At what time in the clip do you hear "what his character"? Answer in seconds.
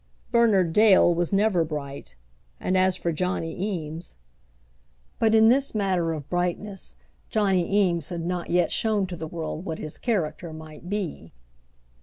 9.63-10.51